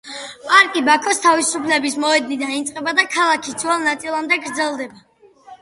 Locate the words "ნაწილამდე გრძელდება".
3.91-5.07